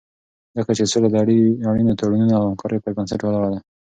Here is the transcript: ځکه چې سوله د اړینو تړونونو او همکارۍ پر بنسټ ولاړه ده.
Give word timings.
ځکه 0.57 0.71
چې 0.77 0.83
سوله 0.91 1.07
د 1.11 1.15
اړینو 1.71 1.97
تړونونو 1.99 2.33
او 2.39 2.43
همکارۍ 2.49 2.77
پر 2.83 2.91
بنسټ 2.97 3.19
ولاړه 3.23 3.49
ده. 3.53 3.59